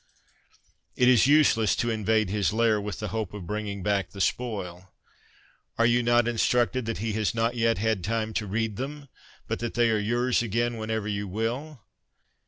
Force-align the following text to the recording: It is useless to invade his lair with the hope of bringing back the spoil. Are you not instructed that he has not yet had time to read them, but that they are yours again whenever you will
It 0.95 1.07
is 1.07 1.27
useless 1.27 1.75
to 1.75 1.91
invade 1.91 2.31
his 2.31 2.51
lair 2.51 2.81
with 2.81 2.97
the 2.97 3.09
hope 3.09 3.35
of 3.35 3.45
bringing 3.45 3.83
back 3.83 4.09
the 4.09 4.19
spoil. 4.19 4.89
Are 5.77 5.85
you 5.85 6.01
not 6.01 6.27
instructed 6.27 6.87
that 6.87 6.97
he 6.97 7.13
has 7.13 7.35
not 7.35 7.53
yet 7.55 7.77
had 7.77 8.03
time 8.03 8.33
to 8.33 8.47
read 8.47 8.77
them, 8.77 9.09
but 9.47 9.59
that 9.59 9.75
they 9.75 9.91
are 9.91 9.99
yours 9.99 10.41
again 10.41 10.77
whenever 10.77 11.07
you 11.07 11.27
will 11.27 11.81